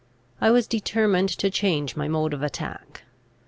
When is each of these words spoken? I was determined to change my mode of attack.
I 0.41 0.49
was 0.49 0.65
determined 0.65 1.29
to 1.29 1.51
change 1.51 1.95
my 1.95 2.07
mode 2.07 2.33
of 2.33 2.41
attack. 2.41 3.03